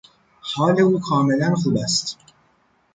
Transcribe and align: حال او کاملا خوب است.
حال 0.51 0.79
او 0.81 0.99
کاملا 1.01 1.55
خوب 1.55 1.77
است. 1.77 2.17